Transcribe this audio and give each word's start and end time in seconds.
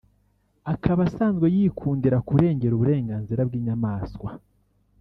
akaba 0.73 0.99
asanzwe 1.07 1.47
yikundira 1.55 2.17
kurengera 2.27 2.73
uburenganzira 2.75 3.41
bw’inyamaswa 3.47 4.29